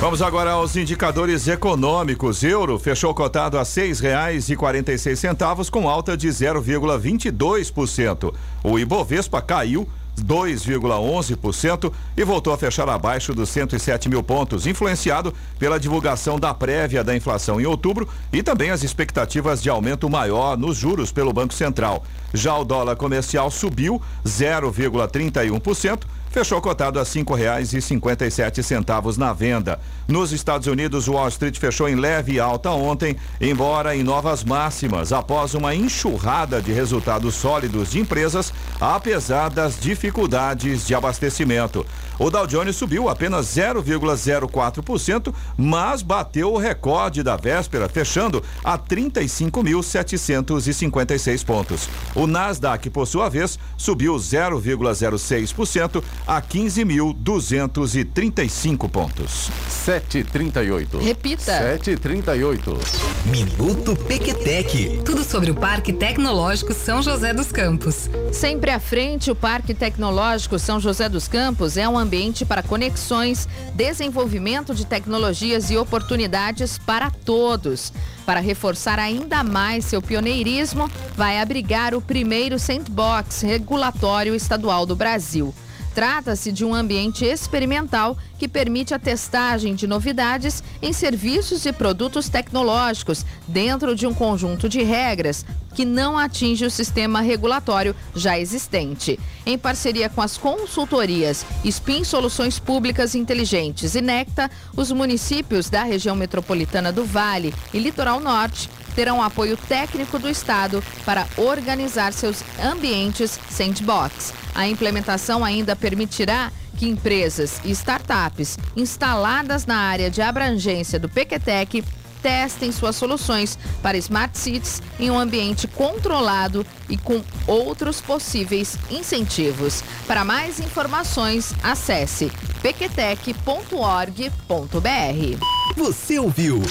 [0.01, 2.43] Vamos agora aos indicadores econômicos.
[2.43, 8.33] Euro fechou cotado a seis reais e quarenta e seis centavos com alta de 0,22%.
[8.63, 9.87] O Ibovespa caiu
[10.19, 17.03] 2,11% e voltou a fechar abaixo dos 107 mil pontos, influenciado pela divulgação da prévia
[17.03, 21.53] da inflação em outubro e também as expectativas de aumento maior nos juros pelo Banco
[21.53, 22.03] Central.
[22.33, 25.99] Já o dólar comercial subiu 0,31%
[26.31, 29.77] fechou cotado a cinco reais e cinquenta e sete centavos na venda.
[30.07, 35.53] Nos Estados Unidos, Wall Street fechou em leve alta ontem, embora em novas máximas, após
[35.53, 41.85] uma enxurrada de resultados sólidos de empresas, apesar das dificuldades de abastecimento.
[42.17, 51.43] O Dow Jones subiu apenas 0,04%, mas bateu o recorde da véspera, fechando a 35.756
[51.43, 51.89] pontos.
[52.15, 59.49] O Nasdaq, por sua vez, subiu 0,06% a 15.235 pontos.
[59.69, 60.97] 738.
[60.99, 61.57] Repita.
[61.57, 62.77] 738.
[63.25, 65.01] Minuto Pequetec.
[65.05, 68.10] Tudo sobre o Parque Tecnológico São José dos Campos.
[68.31, 73.47] Sempre à frente, o Parque Tecnológico São José dos Campos é um ambiente para conexões,
[73.73, 77.91] desenvolvimento de tecnologias e oportunidades para todos.
[78.25, 85.53] Para reforçar ainda mais seu pioneirismo, vai abrigar o primeiro sandbox regulatório estadual do Brasil.
[85.93, 92.30] Trata-se de um ambiente experimental que permite a testagem de novidades em serviços e produtos
[92.30, 99.19] tecnológicos dentro de um conjunto de regras que não atinge o sistema regulatório já existente.
[99.45, 106.15] Em parceria com as consultorias Spin Soluções Públicas Inteligentes e Necta, os municípios da região
[106.15, 113.39] metropolitana do Vale e Litoral Norte terão apoio técnico do Estado para organizar seus ambientes
[113.49, 114.40] sandbox.
[114.53, 121.83] A implementação ainda permitirá que empresas e startups instaladas na área de abrangência do Pequetec
[122.21, 129.83] testem suas soluções para Smart Cities em um ambiente controlado e com outros possíveis incentivos.
[130.05, 132.31] Para mais informações, acesse
[132.62, 135.62] pequetec.org.br.
[135.76, 136.62] Você ouviu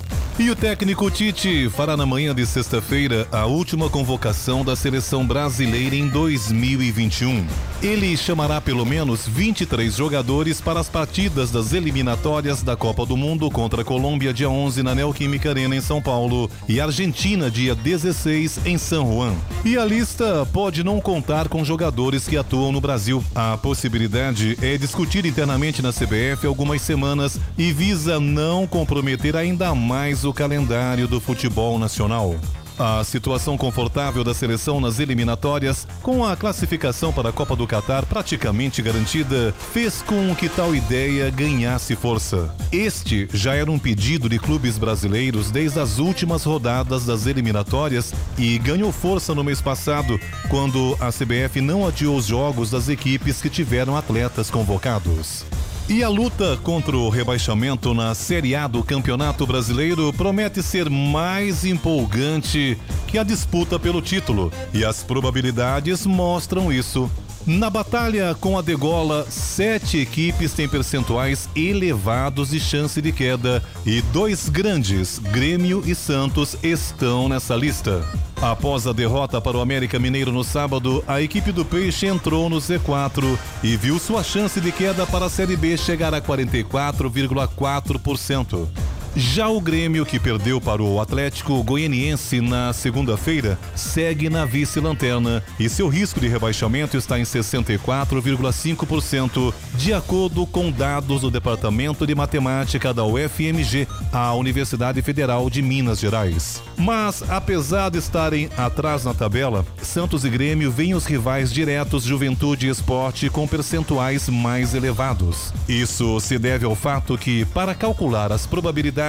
[0.39, 5.95] E o técnico Tite fará na manhã de sexta-feira a última convocação da seleção brasileira
[5.95, 7.45] em 2021.
[7.81, 13.49] Ele chamará pelo menos 23 jogadores para as partidas das eliminatórias da Copa do Mundo
[13.49, 18.67] contra a Colômbia dia 11 na Neoquímica Arena em São Paulo e Argentina dia 16
[18.67, 19.33] em São Juan.
[19.65, 23.23] E a lista pode não contar com jogadores que atuam no Brasil.
[23.33, 30.23] A possibilidade é discutir internamente na CBF algumas semanas e visa não comprometer ainda mais
[30.23, 32.35] o calendário do futebol nacional.
[32.79, 38.05] A situação confortável da seleção nas eliminatórias, com a classificação para a Copa do Catar
[38.05, 42.53] praticamente garantida, fez com que tal ideia ganhasse força.
[42.71, 48.57] Este já era um pedido de clubes brasileiros desde as últimas rodadas das eliminatórias e
[48.57, 50.19] ganhou força no mês passado,
[50.49, 55.45] quando a CBF não adiou os jogos das equipes que tiveram atletas convocados.
[55.91, 61.65] E a luta contra o rebaixamento na Série A do Campeonato Brasileiro promete ser mais
[61.65, 62.77] empolgante
[63.09, 64.53] que a disputa pelo título.
[64.73, 67.11] E as probabilidades mostram isso.
[67.45, 73.99] Na batalha com a degola, sete equipes têm percentuais elevados de chance de queda e
[74.13, 78.07] dois grandes, Grêmio e Santos, estão nessa lista.
[78.39, 82.57] Após a derrota para o América Mineiro no sábado, a equipe do Peixe entrou no
[82.57, 88.67] Z4 e viu sua chance de queda para a Série B chegar a 44,4%.
[89.15, 95.67] Já o Grêmio, que perdeu para o Atlético Goianiense na segunda-feira, segue na vice-lanterna e
[95.67, 102.93] seu risco de rebaixamento está em 64,5%, de acordo com dados do Departamento de Matemática
[102.93, 106.63] da UFMG, a Universidade Federal de Minas Gerais.
[106.77, 112.67] Mas, apesar de estarem atrás na tabela, Santos e Grêmio veem os rivais diretos Juventude
[112.67, 115.53] e Esporte com percentuais mais elevados.
[115.67, 119.00] Isso se deve ao fato que, para calcular as probabilidades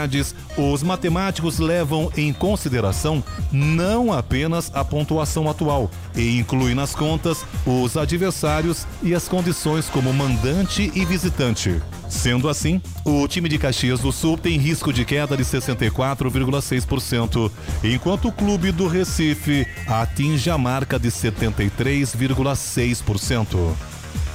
[0.57, 7.97] os matemáticos levam em consideração não apenas a pontuação atual, e incluem nas contas os
[7.97, 11.81] adversários e as condições como mandante e visitante.
[12.09, 17.51] Sendo assim, o time de Caxias do Sul tem risco de queda de 64,6%,
[17.83, 23.92] enquanto o clube do Recife atinge a marca de 73,6%.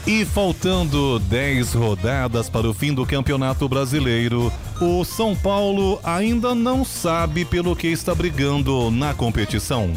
[0.08, 4.50] E faltando 10 rodadas para o fim do Campeonato Brasileiro,
[4.80, 9.92] o São Paulo ainda não sabe pelo que está brigando na competição.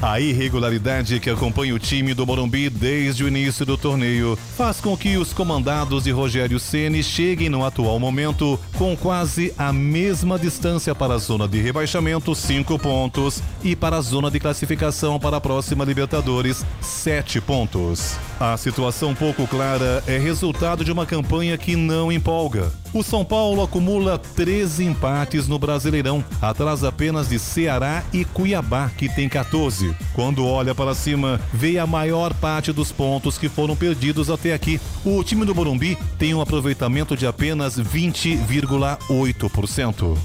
[0.00, 4.96] A irregularidade que acompanha o time do Morumbi desde o início do torneio faz com
[4.96, 10.94] que os comandados de Rogério Ceni cheguem no atual momento com quase a mesma distância
[10.94, 15.40] para a zona de rebaixamento, 5 pontos, e para a zona de classificação para a
[15.40, 18.16] próxima Libertadores, 7 pontos.
[18.38, 22.83] A situação pouco clara é resultado de uma campanha que não empolga.
[22.94, 29.08] O São Paulo acumula 13 empates no Brasileirão, atrás apenas de Ceará e Cuiabá, que
[29.08, 29.92] tem 14.
[30.12, 34.80] Quando olha para cima, vê a maior parte dos pontos que foram perdidos até aqui.
[35.04, 40.16] O time do Morumbi tem um aproveitamento de apenas 20,8%.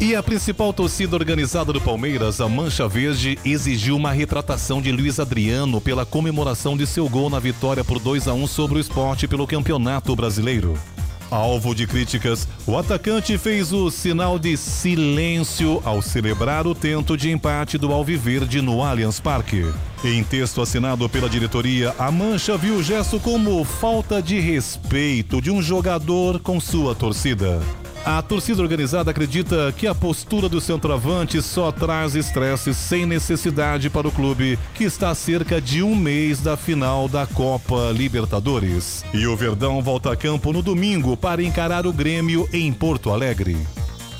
[0.00, 5.20] E a principal torcida organizada do Palmeiras, a Mancha Verde, exigiu uma retratação de Luiz
[5.20, 9.28] Adriano pela comemoração de seu gol na vitória por 2 a 1 sobre o esporte
[9.28, 10.72] pelo Campeonato Brasileiro.
[11.30, 17.30] Alvo de críticas, o atacante fez o sinal de silêncio ao celebrar o tento de
[17.30, 19.66] empate do Alviverde no Allianz Parque.
[20.04, 25.50] Em texto assinado pela diretoria, a Mancha viu o gesto como falta de respeito de
[25.50, 27.60] um jogador com sua torcida.
[28.06, 34.06] A torcida organizada acredita que a postura do centroavante só traz estresse sem necessidade para
[34.06, 39.04] o clube, que está a cerca de um mês da final da Copa Libertadores.
[39.12, 43.56] E o Verdão volta a campo no domingo para encarar o Grêmio em Porto Alegre.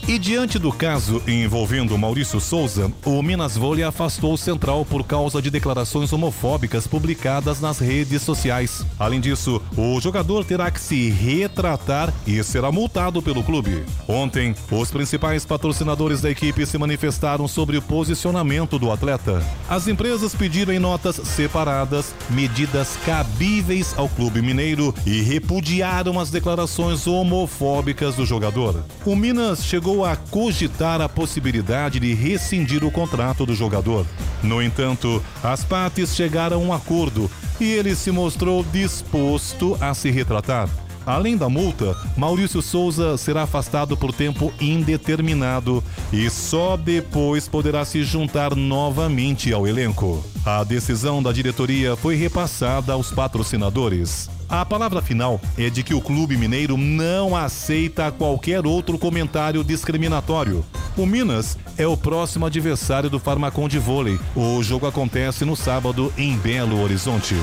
[0.08, 5.42] E diante do caso envolvendo Maurício Souza, o Minas Vôlei afastou o central por causa
[5.42, 8.86] de declarações homofóbicas publicadas nas redes sociais.
[9.00, 13.82] Além disso, o jogador terá que se retratar e será multado pelo clube.
[14.06, 19.44] Ontem, os principais patrocinadores da equipe se manifestaram sobre o posicionamento do atleta.
[19.68, 27.08] As empresas pediram em notas separadas medidas cabíveis ao clube mineiro e repudiaram as declarações
[27.08, 28.84] homofóbicas do jogador.
[29.04, 34.06] O Minas chegou a cogitar a possibilidade de rescindir o contrato do jogador.
[34.42, 37.30] No entanto, as partes chegaram a um acordo
[37.60, 40.68] e ele se mostrou disposto a se retratar.
[41.06, 45.82] Além da multa, Maurício Souza será afastado por tempo indeterminado
[46.12, 50.24] e só depois poderá se juntar novamente ao elenco.
[50.44, 54.28] A decisão da diretoria foi repassada aos patrocinadores.
[54.48, 60.64] A palavra final é de que o Clube Mineiro não aceita qualquer outro comentário discriminatório.
[60.96, 64.18] O Minas é o próximo adversário do Farmacon de vôlei.
[64.36, 67.34] O jogo acontece no sábado em Belo Horizonte.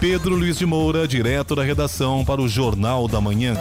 [0.00, 3.54] Pedro Luiz de Moura, direto da redação para o Jornal da Manhã.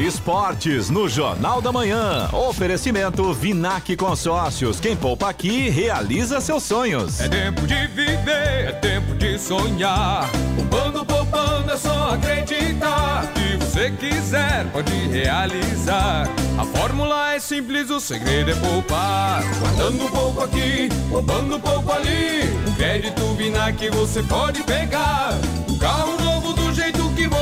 [0.00, 2.28] Esportes no Jornal da Manhã.
[2.32, 4.78] Oferecimento Vinac Consórcios.
[4.78, 7.20] Quem poupa aqui realiza seus sonhos.
[7.20, 10.30] É tempo de viver, é tempo de sonhar.
[10.54, 13.24] Poupando, poupando, é só acreditar.
[13.34, 16.28] Se você quiser pode realizar.
[16.56, 19.42] A fórmula é simples, o segredo é poupar.
[19.58, 22.42] Guardando pouco aqui, poupando pouco ali.
[22.68, 25.30] Um crédito Vinac você pode pegar.
[25.68, 26.17] Um carro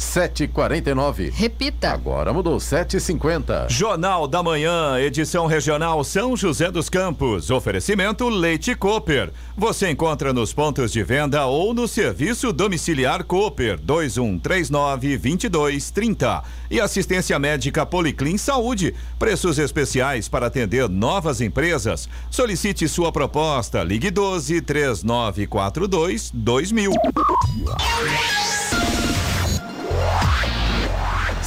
[0.00, 1.30] 7h49.
[1.30, 1.90] Repita.
[1.90, 3.68] Agora mudou, 7h50.
[3.68, 7.50] Jornal da Manhã, edição regional São José dos Campos.
[7.50, 9.30] Oferecimento Leite Cooper.
[9.56, 16.42] Você encontra nos pontos de venda ou no serviço domiciliar Cooper 2139 2230.
[16.70, 18.94] E assistência médica Policlin Saúde.
[19.18, 22.08] Preços especiais para atender novas empresas.
[22.30, 23.84] Solicite sua proposta.
[23.84, 26.92] Ligue 12 3942 2000.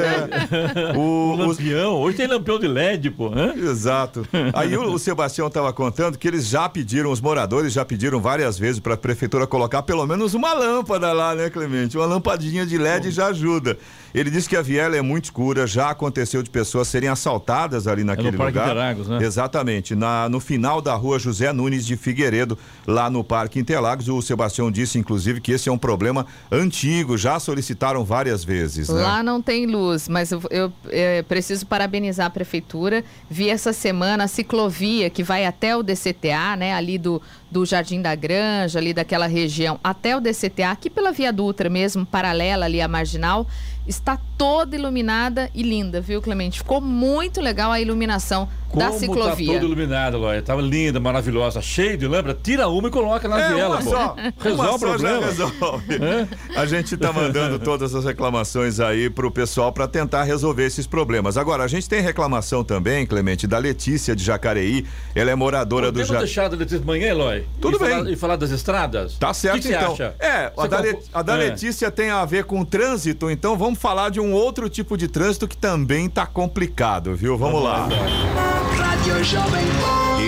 [0.90, 0.92] É.
[0.96, 1.94] O, O, lampião.
[2.00, 3.28] Hoje tem lampião de LED, pô.
[3.34, 3.54] hã?
[3.54, 4.26] Exato.
[4.54, 8.58] Aí o, o Sebastião estava contando que eles já pediram, os moradores já pediram várias
[8.58, 11.96] vezes para a prefeitura colocar pelo menos uma lâmpada lá, né, Clemente?
[11.96, 13.78] Uma lampadinha de LED já ajuda.
[14.14, 18.04] Ele disse que a viela é muito escura, já aconteceu de pessoas serem assaltadas ali
[18.04, 18.66] naquele Parque lugar.
[18.66, 19.18] Interlagos, né?
[19.22, 19.94] Exatamente.
[19.94, 24.70] Na, no final da rua José Nunes de Figueiredo, lá no Parque Interlagos, o Sebastião
[24.70, 28.88] disse, inclusive, que esse é um problema antigo, já solicitaram várias vezes.
[28.88, 29.02] né?
[29.02, 33.04] Lá não tem luz, mas eu, eu, eh, preciso parabenizar a prefeitura.
[33.30, 36.74] Vi essa semana a ciclovia que vai até o DCTA, né?
[36.74, 41.32] Ali do, do Jardim da Granja, ali daquela região, até o DCTA, aqui pela Via
[41.32, 43.46] Dutra mesmo, paralela ali à Marginal,
[43.86, 46.58] está toda iluminada e linda, viu, Clemente?
[46.58, 48.48] Ficou muito legal a iluminação
[48.78, 49.46] da Como ciclovia.
[49.46, 50.42] tá todo iluminado, Lóia.
[50.42, 52.38] Tava linda, maravilhosa, cheio de lâmpada.
[52.42, 53.90] Tira uma e coloca na É, viela, pô.
[53.90, 54.16] só.
[54.40, 55.26] Resolve Uma o só já problema.
[55.26, 55.94] resolve.
[56.02, 56.58] É?
[56.58, 61.36] A gente tá mandando todas as reclamações aí pro pessoal para tentar resolver esses problemas.
[61.36, 64.86] Agora, a gente tem reclamação também, Clemente, da Letícia de Jacareí.
[65.14, 66.24] Ela é moradora do Podemos Jardim.
[66.24, 67.44] deixar da Letícia de manhã, Eloy?
[67.60, 67.90] Tudo e bem.
[67.90, 69.14] Falar, e falar das estradas?
[69.18, 69.92] Tá certo, que que então.
[69.92, 70.14] acha?
[70.18, 71.36] É, a da, Le- a da É.
[71.50, 75.46] Letícia tem a ver com trânsito, então vamos falar de um outro tipo de trânsito
[75.46, 77.36] que também tá complicado, viu?
[77.36, 77.88] Vamos, lá.
[77.88, 78.61] Rádio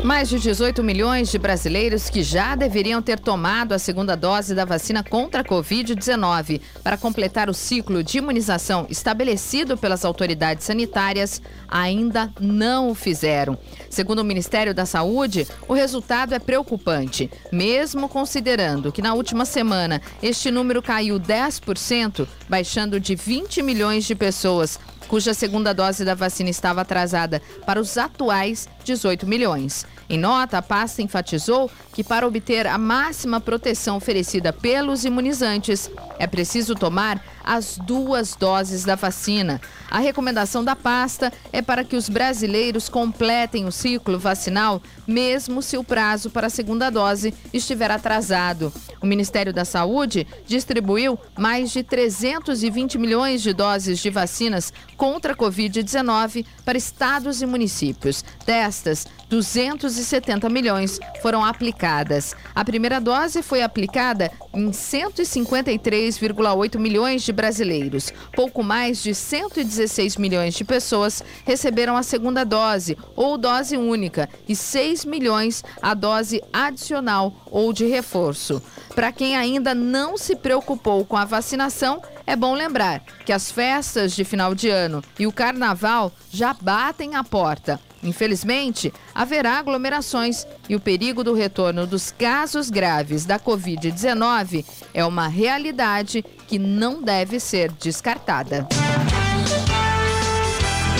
[0.06, 4.64] Mais de 18 milhões de brasileiros que já deveriam ter tomado a segunda dose da
[4.64, 12.32] vacina contra a Covid-19 para completar o ciclo de imunização estabelecido pelas autoridades sanitárias ainda
[12.40, 13.58] não o fizeram.
[13.90, 20.00] Segundo o Ministério da Saúde, o resultado é preocupante, mesmo considerando que na última semana
[20.22, 26.50] este número caiu 10%, baixando de 20 milhões de pessoas cuja segunda dose da vacina
[26.50, 29.86] estava atrasada para os atuais 18 milhões.
[30.10, 35.90] Em nota, a pasta enfatizou que para obter a máxima proteção oferecida pelos imunizantes,
[36.20, 39.62] é preciso tomar as duas doses da vacina.
[39.90, 45.78] A recomendação da pasta é para que os brasileiros completem o ciclo vacinal, mesmo se
[45.78, 48.74] o prazo para a segunda dose estiver atrasado.
[49.00, 55.36] O Ministério da Saúde distribuiu mais de 320 milhões de doses de vacinas contra a
[55.36, 58.24] Covid-19 para estados e municípios.
[58.46, 62.36] Destas, 270 milhões foram aplicadas.
[62.54, 68.12] A primeira dose foi aplicada em 153,8 milhões de brasileiros.
[68.36, 74.56] Pouco mais de 116 milhões de pessoas receberam a segunda dose ou dose única e
[74.56, 78.62] 6 milhões a dose adicional ou de reforço.
[78.96, 84.16] Para quem ainda não se preocupou com a vacinação, é bom lembrar que as festas
[84.16, 87.80] de final de ano e o carnaval já batem a porta.
[88.06, 95.28] Infelizmente, haverá aglomerações e o perigo do retorno dos casos graves da Covid-19 é uma
[95.28, 98.68] realidade que não deve ser descartada.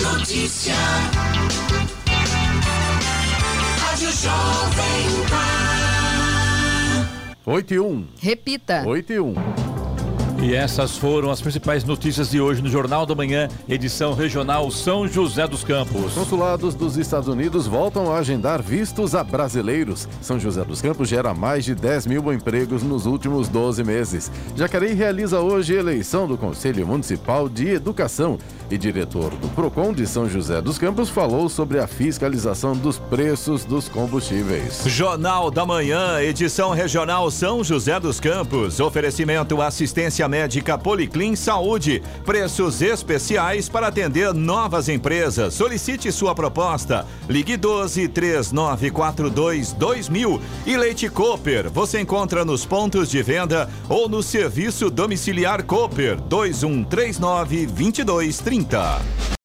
[0.02, 0.74] Notícia.
[3.78, 5.66] Rádio Jovem Pan.
[7.46, 8.08] 8 e 1.
[8.20, 8.82] Repita.
[8.84, 9.65] 8 e 1.
[10.42, 15.08] E essas foram as principais notícias de hoje no Jornal da Manhã, edição regional São
[15.08, 16.12] José dos Campos.
[16.12, 20.06] Consulados dos Estados Unidos voltam a agendar vistos a brasileiros.
[20.20, 24.30] São José dos Campos gera mais de 10 mil empregos nos últimos 12 meses.
[24.54, 28.38] Jacareí realiza hoje eleição do Conselho Municipal de Educação
[28.70, 33.64] e diretor do PROCON de São José dos Campos falou sobre a fiscalização dos preços
[33.64, 34.82] dos combustíveis.
[34.86, 38.80] Jornal da Manhã, edição regional São José dos Campos.
[38.80, 42.02] Oferecimento assistência médica Policlin Saúde.
[42.24, 45.54] Preços especiais para atender novas empresas.
[45.54, 47.06] Solicite sua proposta.
[47.28, 50.40] Ligue 12 3942 2000.
[50.66, 51.70] E Leite Cooper.
[51.70, 59.36] Você encontra nos pontos de venda ou no serviço domiciliar Cooper 2139 2230.